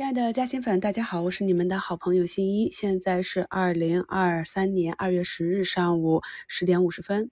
[0.00, 2.70] 亲爱的嘉兴粉，大家好，我是你们的好朋友新一。
[2.70, 7.30] 现在是二零二三年二月十日上午十点五十分。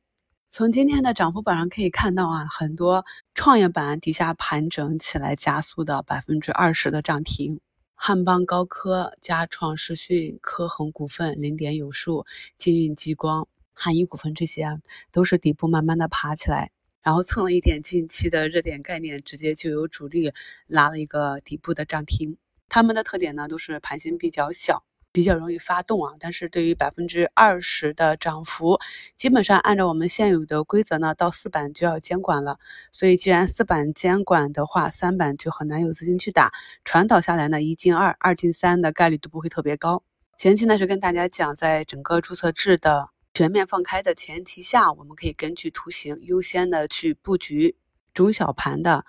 [0.51, 7.59] 从今天的涨幅榜上可以看到啊，很多创业板底下盘整起来加速的百分之二十的涨停，
[7.95, 12.27] 汉邦高科、佳创视讯、科恒股份、零点有数、
[12.59, 14.79] 金运激光、汉一股份这些啊，
[15.11, 16.71] 都是底部慢慢的爬起来，
[17.03, 20.35] 然后蹭了一点近期的热点概念，直接就有主力
[20.67, 22.37] 拉了一个底部的涨停。
[22.69, 26.15] 他们的特点呢，都是盘形比较小，比较容易发动啊。
[26.21, 28.79] 但是对于百分之二十的涨幅，
[29.17, 32.59] 基本上按照我们现有的规则呢，到四板就要监管了。
[32.93, 36.53] 所以既然四板监管的话，三板就很难有资金去打。
[36.85, 40.03] 传导下来呢，一进二，二进三的概率都不会特别高。
[40.37, 47.77] 前期呢是跟大家讲，在整个注册制的全面放开的前提下，我们可以根据图形优先的去布局
[48.13, 49.05] 中小盘的。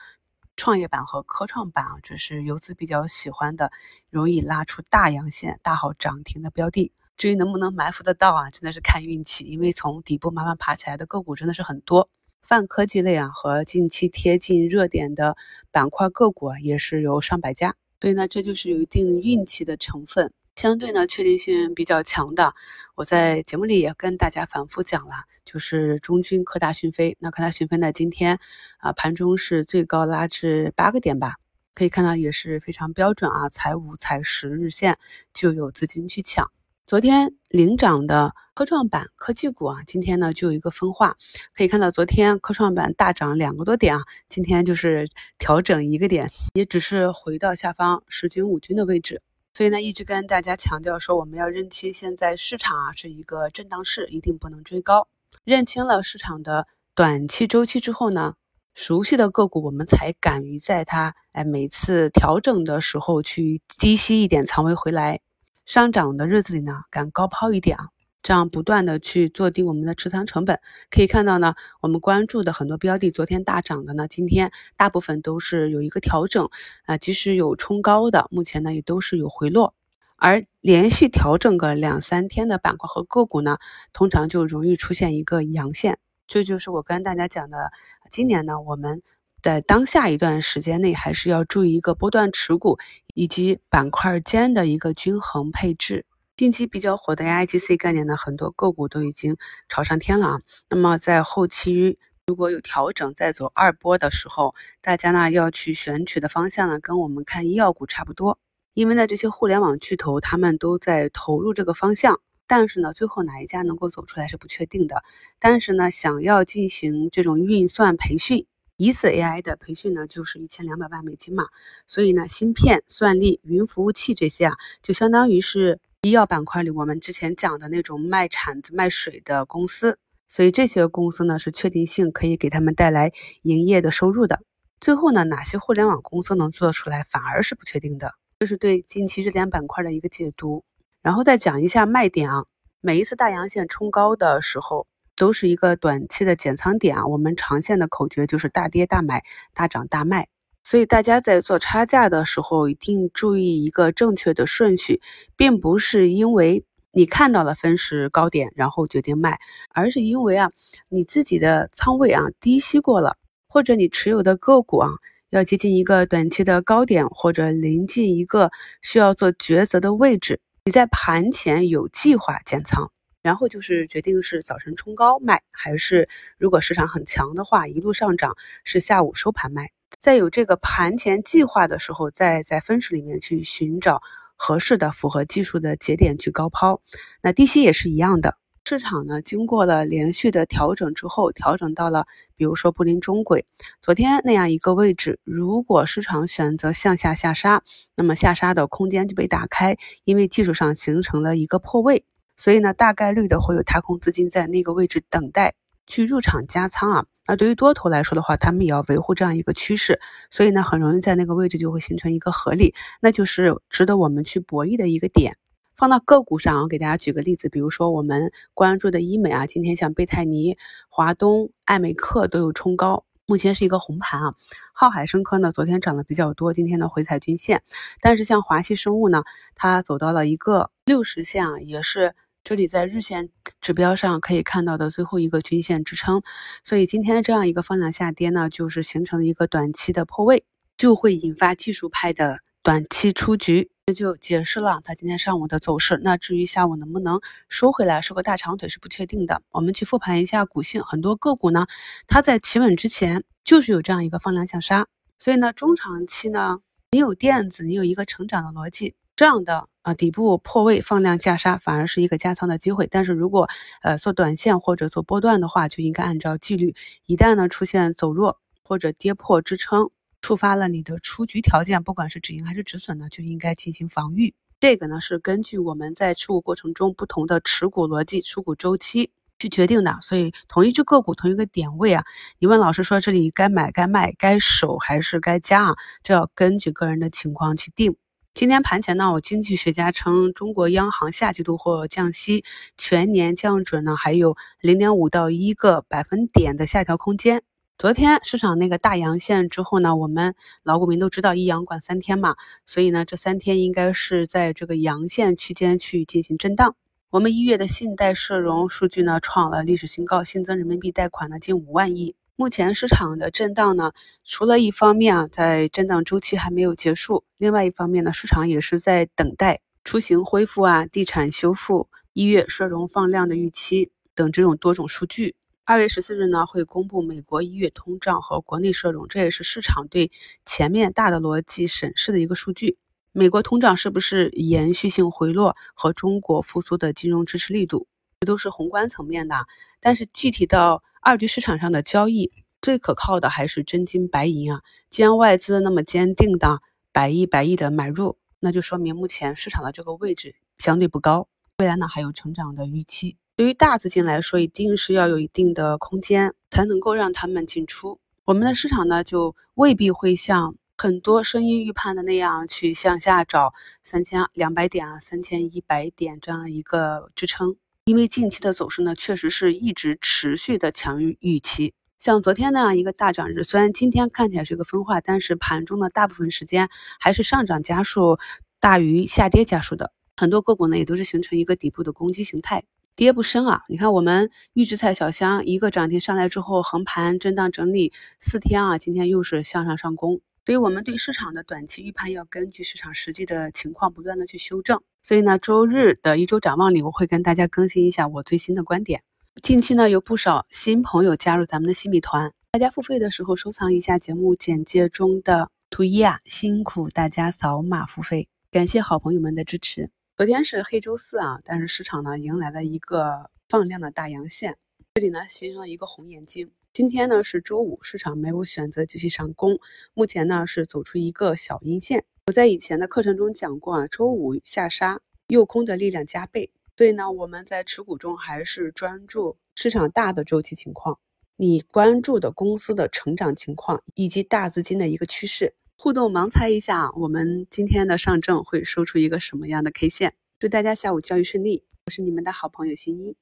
[0.59, 3.71] 创业板和科创板啊，就是游资比较喜欢的，
[4.09, 6.91] 容易拉出大阳线、大好涨停的标的。
[7.15, 9.45] 至于能不能埋伏得到啊，真的是看运气。
[9.45, 12.09] 因为从底部慢慢爬起来的个股真的是很多，
[12.41, 15.37] 泛科技类啊和近期贴近热点的
[15.71, 17.73] 板块个股啊，也是有上百家。
[18.01, 20.33] 所以呢，这就是有一定运气的成分。
[20.59, 22.53] 相对呢，确定性比较强的，
[22.95, 25.13] 我在节目里也跟大家反复讲了，
[25.45, 27.15] 就是中军科大讯飞。
[27.21, 28.37] 那科大讯飞呢，今天
[28.77, 31.35] 啊盘中是最高拉至八个点吧，
[31.73, 34.97] 可以看到也是非常标准啊，踩五踩十日线
[35.33, 36.51] 就有资金去抢。
[36.85, 41.15] 昨天领涨的科创板科技股啊，今天呢就有一个分化，
[41.55, 49.21] 可以看到昨天科创板大涨两个多点啊，今天就是调整一个点，也只是回到下方十均五均的位置。
[49.53, 55.07] 所以呢，一直跟大家强调说，我们要认清现在市场啊是一个震荡市，一定不能追高。
[55.43, 58.35] 认清了市场的短期周期之后呢，
[58.73, 65.19] 熟悉的个股我们才敢于在它哎每次调整的时候去低吸一点仓位回来，
[65.65, 67.89] 上涨的日子里呢敢高抛一点啊。
[68.21, 70.59] 这样不断的去做低我们的持仓成本，
[70.91, 76.49] 可以看到呢，我们关注的很多标的，昨天大涨的呢，今天大部分都是有一个调整
[76.85, 79.73] 啊，即使有冲高的，目前呢也都是有回落，
[80.17, 83.57] 而连续调整个两三天的板块和个股呢，
[83.93, 85.97] 通常就容易出现一个阳线。
[86.27, 87.71] 这就是我跟大家讲的，
[88.11, 89.01] 今年呢，我们
[89.41, 92.77] 在当下一段时间内还是要注意一个波段持股
[93.15, 96.05] 以及板块间的一个均衡配置。
[96.39, 99.35] 近期比较火的 AIGC 概念呢，很多个股都已经
[99.67, 100.41] 炒上天了啊。
[100.69, 108.39] 那么在后期如果有调整再走二波的时候，大家呢要去选取的方向呢，跟我们看医药股差不多。
[108.73, 115.03] 因为呢这些互联网巨头他们都在投入这个方向，但是呢最后哪一家能够走出来是不确定的。
[115.39, 118.45] 但是呢想要进行这种运算培训，
[118.77, 121.47] 一次 AI 的培训呢就是一千两百万美金嘛。
[121.85, 125.81] 所以呢芯片、算力、云服务器这些啊，就相当于是。
[126.01, 129.99] 医药板块里，我们之前讲的那种卖铲子、卖水的公司，
[130.29, 133.11] 所以这些公司呢是确定性可以给他们带来
[133.41, 134.41] 营业的收入的。
[134.79, 138.13] 最后呢，哪些互联网公司能做出来，反而是不确定的。
[138.39, 140.63] 这是对近期热点板块的一个解读。
[141.01, 142.45] 然后再讲一下卖点啊，
[142.79, 144.87] 每一次大阳线冲高的时候，
[145.17, 147.05] 都是一个短期的减仓点啊。
[147.07, 150.29] 我们长线的口诀就是大跌大买，大涨大卖。
[150.69, 155.01] 所以大家在做差价的时候，一定注意一个正确的顺序，
[155.35, 159.39] 并不是因为你看到了分时高点然后决定卖，
[159.73, 160.51] 而是因为啊
[160.89, 163.15] 你自己的仓位啊低吸过了，
[163.47, 164.91] 或者你持有的个股啊
[165.31, 168.51] 要接近一个短期的高点，或者临近一个
[168.83, 172.91] 需要做抉择的位置，你在盘前有计划减仓，
[173.29, 176.09] 然后就是决定是早晨冲高卖，还是
[176.39, 179.69] 如果市场很强的话一路上涨是下午收盘卖。
[179.99, 184.01] 在有这个盘前计划的时候，再在分时里面去寻找
[184.35, 186.81] 合适的、符合技术的节点去高抛。
[187.21, 188.35] 那低吸也是一样的。
[188.65, 193.45] 市场呢，经过了连续的调整之后，调整到了比如说布林中轨
[193.79, 197.61] 昨天那样一个位置，如果市场选择向下下杀，
[197.95, 202.05] 那么下杀的空间就被打开，因为技术上形成了一个破位，
[202.39, 205.55] 所以呢，大概率的会有踏空资金在那个位置等待
[205.85, 207.05] 去入场加仓啊。
[207.27, 209.99] 那对于多头来说的话，他们也要维护这样一个趋势，
[210.31, 215.35] 所以呢，很容易在那个位置就会形成一个合力，那就是值得我们去博弈的一个点。
[215.75, 220.57] 放到个股上，我给大家举个例子，比如说我们关注的医美啊，今天像贝泰尼、
[220.87, 224.33] 华东、爱美克都有冲高，目前是一个红盘啊。
[224.73, 227.61] 浩海生科呢，昨天涨得比较多，今天呢回踩均线，
[227.99, 229.23] 但是像华西生物呢，
[229.55, 232.15] 它走到了一个六十线啊，也是。
[232.43, 233.29] 这里在日线
[233.61, 236.21] 指标上可以看到的最后一个均线支撑，
[236.63, 240.43] 所以今天这样一个方向下跌呢，就是形成了一个短期的破位，
[240.77, 242.39] 就会引发技术派的。
[242.61, 243.71] 短期出局。
[243.85, 245.99] 这就解释了它今天上午的走势。
[246.03, 249.41] 那至于下午能不能收回来收个大长腿是不确定的。
[249.49, 251.65] 我们去复盘一下股性，很多个股呢，
[252.05, 254.85] 它在企稳之前就是有这样一个放量下杀。
[255.17, 256.59] 所以呢，中长期呢，
[256.91, 262.87] 你有电子，你有一个成长的逻辑，这样的啊底部破位放量下杀，反而是一个加仓的机会。
[262.87, 263.49] 但是如果
[263.81, 266.73] 呃做短线或者做波段的话，就应该按照纪律，
[267.05, 269.89] 一旦呢出现走弱或者跌破支撑。
[270.21, 274.33] 触发了你的出局条件，不管是止盈还是止损呢，就应该进行防御。
[274.61, 279.99] 这个呢是根据我们在持股过程中不同的持股逻辑、持股周期去决定的。
[280.01, 282.05] 所以同一只个股、同一个点位啊，
[282.39, 285.75] 你问老师说这里该买、该卖、该守还是该加啊？
[286.03, 287.97] 这要根据个人的情况去定。
[288.39, 292.45] 今天盘前呢，我经济学家称中国央行下季度或降息，
[292.77, 297.41] 全年降准呢还有零点五到一个百分点的下调空间。
[297.77, 306.77] 昨天市场那个大阳线之后呢，我们老股民都知道一阳管三天嘛，所以呢这三天应该是在这个阳线区间去进行震荡。
[307.09, 312.15] 我们一月的信贷社融数据呢创了历史新高，新增人民币贷款呢近五万亿。
[312.39, 313.91] 目前市场的震荡呢，
[314.23, 325.35] 除了一方面啊在震荡周期还没有结束，另外一方面呢市场也是在等待出行恢复啊、地产修复、一月社融放量的预期等这种多种数据。
[325.65, 330.09] 二月十四日呢，会公布美国一月通胀和国内社融，这也是市场对
[330.45, 332.77] 前面大的逻辑审视的一个数据。
[333.11, 337.85] 美国通胀是不是延续性回落和中国复苏的金融支持力度，
[338.21, 339.45] 这都是宏观层面的。
[339.81, 342.31] 但是具体到二级市场上的交易，
[342.61, 344.61] 最可靠的还是真金白银啊。
[344.89, 346.61] 既然外资那么坚定的
[346.91, 353.17] 百亿百亿的买入，那就说明目前市场的这个位置相对不高，未来呢还有成长的预期。
[353.35, 357.99] 对于大资金来说，一定是要有一定的空间，才能够让他们进出。
[358.25, 367.55] 我们的市场呢，就未必会像很多声音预判的那样去向下找三千两百点啊、三千一百点这样一个支撑。
[367.89, 371.73] 因为近期的走势呢，确实是一直持续的强于预期。
[371.97, 376.69] 像昨天那样一个大涨日，虽然今天看起来是一个分化，但是盘中的大部分时间
[376.99, 378.19] 还是上涨家数
[378.59, 379.91] 大于下跌家数的。
[380.15, 382.63] 很多个股呢，也都是形成一个底部的攻击形态。
[382.95, 383.63] 跌不深啊！
[383.67, 390.21] 你看我们预制菜小香一个涨停上来之后，横盘震荡整理四天啊，今天又是向上上攻。
[390.45, 394.79] 所以，我们对市场的短期预判要根据市场实际的情况不断的去修正。
[395.01, 399.01] 所以呢，周日的一周展望里，我会跟大家更新一下我最新的观点。
[399.41, 409.89] 近期呢，有不少新朋友加入咱们的新米团，大家付费的时候收藏一下节目简介中的图一啊，辛苦大家扫码付费，感谢好朋友们的支持。
[410.17, 414.57] 昨天是黑周四啊，但是市场呢迎来了一个放量的大阳线，
[414.95, 416.51] 这里呢形成了一个红眼睛。
[416.73, 419.59] 今天呢是周五，市场没有选择继续上攻，
[419.93, 422.03] 目前呢是走出一个小阴线。
[422.29, 430.99] 我在以前的课程中讲过啊，周五下杀诱空的力量加倍，所以呢我们在持股中还是专注市场大的周期情况，
[431.37, 435.55] 你关注的公司的成长情况以及大资金的一个趋势。
[435.75, 440.13] 互动盲猜一下，我们今天的上证会收出一个什么样的 K 线？
[440.37, 441.63] 祝大家下午交易顺利！
[441.87, 443.15] 我是你们的好朋友新一。